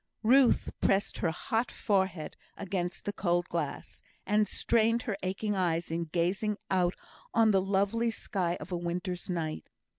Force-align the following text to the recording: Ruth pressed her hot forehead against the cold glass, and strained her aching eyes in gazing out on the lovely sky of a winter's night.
Ruth 0.23 0.71
pressed 0.81 1.19
her 1.19 1.29
hot 1.29 1.69
forehead 1.71 2.35
against 2.57 3.05
the 3.05 3.13
cold 3.13 3.47
glass, 3.49 4.01
and 4.25 4.47
strained 4.47 5.03
her 5.03 5.15
aching 5.21 5.55
eyes 5.55 5.91
in 5.91 6.05
gazing 6.05 6.57
out 6.71 6.95
on 7.35 7.51
the 7.51 7.61
lovely 7.61 8.09
sky 8.09 8.57
of 8.59 8.71
a 8.71 8.77
winter's 8.77 9.29
night. 9.29 9.69